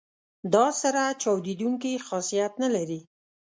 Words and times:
دا 0.53 0.67
سره 0.81 1.01
چاودیدونکي 1.21 1.93
خاصیت 2.07 2.53
نه 2.63 2.69
لري. 2.75 2.99